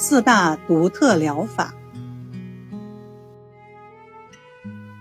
[0.00, 1.74] 四大独特疗法。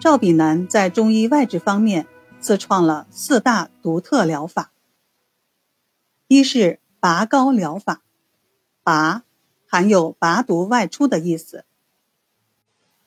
[0.00, 2.06] 赵炳南在中医外治方面
[2.38, 4.70] 自创了四大独特疗法。
[6.28, 8.02] 一是拔高疗法，
[8.84, 9.24] 拔
[9.66, 11.64] 含有拔毒外出的意思。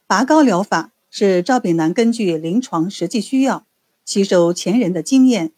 [0.08, 3.66] 拔高疗法是赵炳南根据临床实际需要，
[4.04, 5.54] 吸收前人的经验，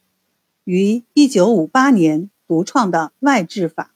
[0.64, 3.96] 于一九五八年独创的外治法。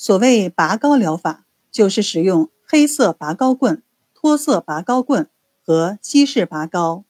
[0.00, 3.82] 所谓拔高疗法，就是使用黑色拔高棍、
[4.14, 5.28] 脱色拔高棍
[5.60, 7.02] 和稀释拔高，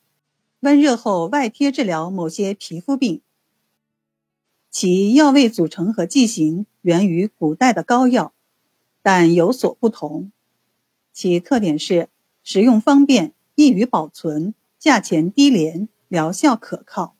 [0.61, 3.20] 温热后外贴治疗某些皮肤病。
[4.70, 8.33] 其药味组成和剂型源于古代的膏药，
[9.02, 10.33] 但有所不同。
[11.12, 12.09] 其特点是
[12.42, 17.14] 使用方便、易于保存、价钱低廉、疗效可靠，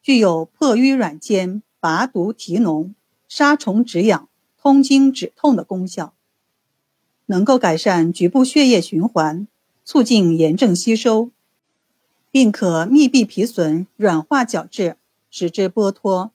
[0.00, 2.94] 具有破瘀软坚、拔毒提脓、
[3.28, 4.30] 杀虫止痒。
[4.66, 6.12] 通经止痛的功效，
[7.26, 9.46] 能够改善局部血液循环，
[9.84, 11.30] 促进炎症吸收，
[12.32, 14.96] 并可密闭皮损、软化角质，
[15.30, 16.32] 使之剥脱，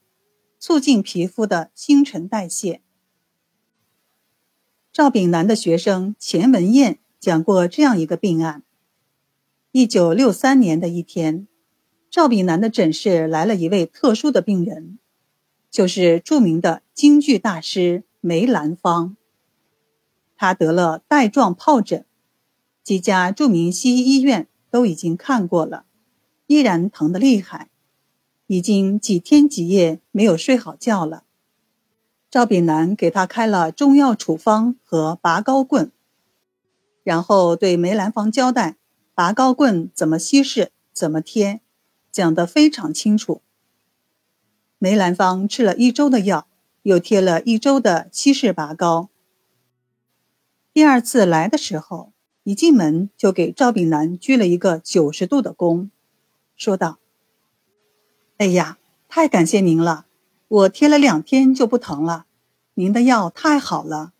[0.57, 2.79] 促进皮肤的新陈代谢。
[4.93, 8.63] 赵炳南的学生钱文彦讲过这样一个病案：
[9.73, 11.49] 一九六三年的一天，
[12.09, 14.97] 赵炳南的诊室来了一位特殊的病人，
[15.69, 18.05] 就是著名的京剧大师。
[18.23, 19.17] 梅兰芳，
[20.37, 22.05] 他得了带状疱疹，
[22.83, 25.85] 几家著名西医医院都已经看过了，
[26.45, 27.71] 依然疼得厉害，
[28.45, 31.23] 已经几天几夜没有睡好觉了。
[32.29, 35.91] 赵炳南给他开了中药处方和拔高棍，
[37.03, 38.77] 然后对梅兰芳交代
[39.15, 41.61] 拔高棍怎么稀释、怎么贴，
[42.11, 43.41] 讲得非常清楚。
[44.77, 46.47] 梅兰芳吃了一周的药。
[46.83, 49.09] 又贴了一周的稀释拔膏。
[50.73, 55.89] 第二次来的时候，一进门就给赵炳南鞠了一个九十度的躬，
[56.55, 56.99] 说道
[58.37, 60.05] ：“哎呀，太感谢您了！
[60.47, 62.25] 我贴了两天就不疼了，
[62.73, 64.13] 您的药太好了。”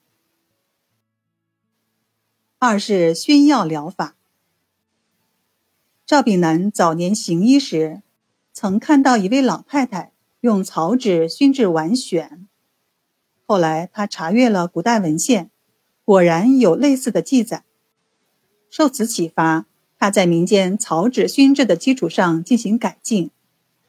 [2.59, 4.15] 二是熏药疗法。
[6.05, 8.03] 赵炳南早年行医时，
[8.53, 10.11] 曾看到一位老太太
[10.41, 12.45] 用草纸熏制丸癣。
[13.51, 15.51] 后来他查阅了古代文献，
[16.05, 17.65] 果然有类似的记载。
[18.69, 19.65] 受此启发，
[19.99, 23.29] 他在民间草纸熏制的基础上进行改进，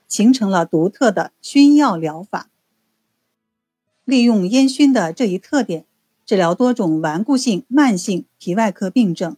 [0.09, 2.51] 形成了独特的熏药疗法。
[4.05, 5.87] 利用烟熏的这一特点，
[6.27, 9.37] 治疗多种顽固性慢性皮外科病症，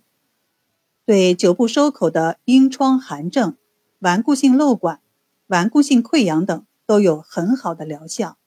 [1.04, 3.58] 对久不收口的痈疮寒症、
[3.98, 5.00] 顽固性瘘管、
[5.48, 8.38] 顽固性溃疡等都有很好的疗效。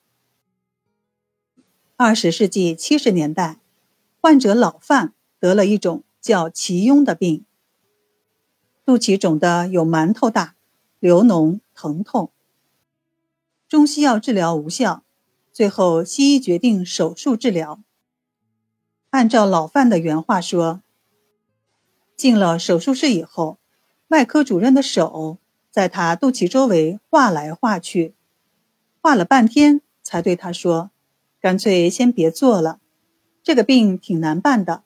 [2.00, 3.58] 二十世纪七十年代，
[4.20, 7.44] 患者老范得了一种叫脐痈的病，
[8.84, 10.54] 肚脐肿的有馒头大，
[11.00, 12.30] 流脓疼痛。
[13.68, 15.02] 中西药治疗无效，
[15.52, 17.80] 最后西医决定手术治疗。
[19.10, 20.80] 按照老范的原话说，
[22.14, 23.58] 进了手术室以后，
[24.06, 25.38] 外科主任的手
[25.72, 28.14] 在他肚脐周围画来画去，
[29.00, 30.92] 画了半天，才对他说。
[31.40, 32.80] 干脆先别做了，
[33.44, 34.82] 这个病挺难办的，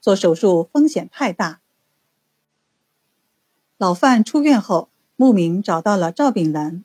[0.00, 1.60] 做手术风险太大。
[3.76, 6.84] 老范出院后，慕名找到了赵炳南，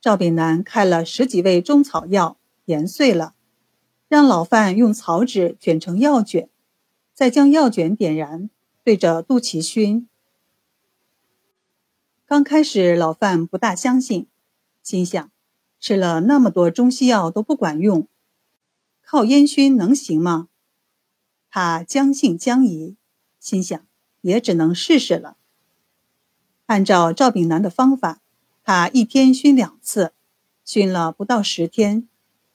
[0.00, 2.36] 赵炳南开了十几味中草药，
[2.66, 3.34] 研碎了，
[4.08, 6.50] 让老范用草纸卷成药卷，
[7.14, 8.50] 再将药卷点燃，
[8.84, 10.06] 对着肚脐熏。
[12.26, 14.28] 刚开始，老范不大相信，
[14.82, 15.30] 心想，
[15.80, 18.06] 吃了那么多中西药都不管用。
[19.10, 20.48] 靠烟熏能行吗？
[21.48, 22.94] 他将信将疑，
[23.40, 23.86] 心想
[24.20, 25.38] 也只能试试了。
[26.66, 28.20] 按照赵炳南的方法，
[28.62, 30.12] 他一天熏两次，
[30.62, 32.06] 熏了不到十天，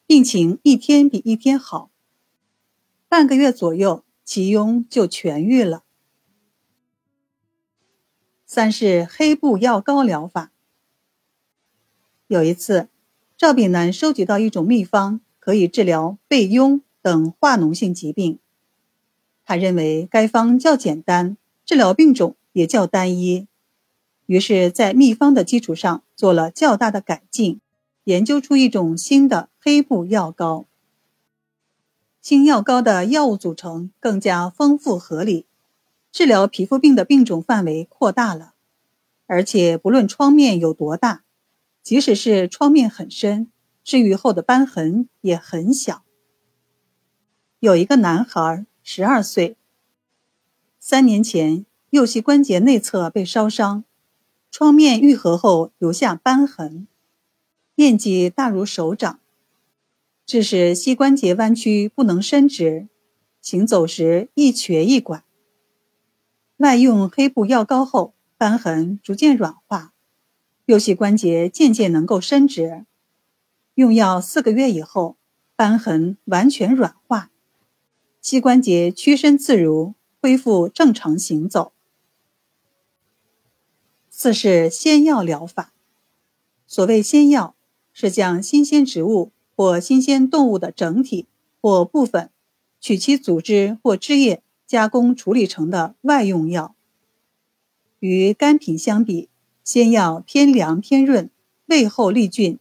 [0.06, 1.90] 病情一天比一天好。
[3.10, 5.84] 半个月左右，其痈就痊愈了。
[8.46, 10.52] 三是黑布药膏疗法。
[12.28, 12.90] 有一次，
[13.36, 15.20] 赵炳南收集到一种秘方。
[15.44, 18.40] 可以治疗背痈等化脓性疾病。
[19.44, 21.36] 他认为该方较简单，
[21.66, 23.46] 治疗病种也较单一，
[24.26, 27.60] 于是，在秘方的基础上做了较大的改进，
[28.06, 30.64] 研究出一种新的黑布药膏。
[32.22, 35.46] 新药膏的药物组成更加丰富合理，
[36.10, 38.54] 治疗皮肤病的病种范围扩大了，
[39.28, 41.26] 而且不论创面有多大，
[41.84, 43.50] 即使是创面很深。
[43.84, 46.04] 治愈后的瘢痕也很小。
[47.60, 49.58] 有一个男孩，十二岁。
[50.80, 53.84] 三年前，右膝关节内侧被烧伤，
[54.52, 56.88] 创面愈合后留下瘢痕，
[57.76, 59.20] 面积大如手掌，
[60.26, 62.88] 致使膝关节弯曲不能伸直，
[63.42, 65.24] 行走时一瘸一拐。
[66.58, 69.94] 外用黑布药膏后，瘢痕逐渐软化，
[70.66, 72.86] 右膝关节渐渐能够伸直。
[73.76, 75.18] 用药四个月以后，
[75.58, 77.32] 瘢痕完全软化，
[78.22, 79.96] 膝关节屈伸自如。
[80.22, 81.74] 恢复正常行走。
[84.10, 85.74] 四是鲜药疗法。
[86.66, 87.58] 所谓鲜药，
[87.92, 91.28] 是将新鲜植物或新鲜动物的整体
[91.60, 92.30] 或部分，
[92.80, 96.74] 取其组织或汁液，加工处理成的外用药。
[98.00, 99.28] 与干品相比，
[99.62, 101.30] 鲜药偏凉偏润，
[101.66, 102.58] 味厚利菌，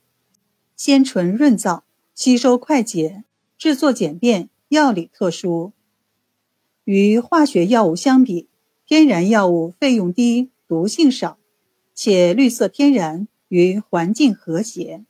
[0.84, 1.82] 鲜纯润燥，
[2.12, 3.23] 吸收快捷，
[3.56, 5.70] 制作简便，药理特殊。
[6.82, 8.49] 与化学药物相比，
[8.84, 11.38] 天然药物费用低、毒性少，
[11.94, 15.05] 且绿色天然，与环境和谐。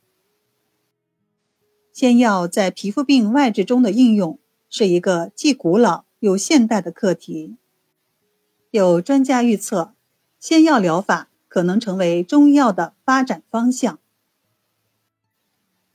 [1.91, 4.37] 鲜药在皮肤病外治中的应用
[4.69, 7.57] 是一个既古老又现代的课题。
[8.69, 9.95] 有专家预测，
[10.39, 13.97] 仙药疗法可能成为中药的发展方向。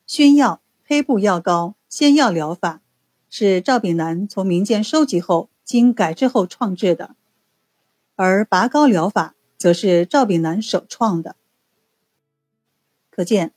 [0.08, 2.80] 熏药、黑布药膏、仙药疗法
[3.28, 5.48] 是赵炳南从民间收集后。
[5.62, 7.14] 经改制后创制的，
[8.16, 11.36] 而拔高疗法则是赵炳南首创的。
[13.10, 13.52] 可见，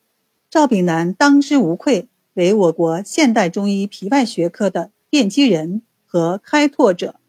[0.50, 7.21] 赵炳南当之无愧为我国现代中医皮外学科的奠基人和开拓者。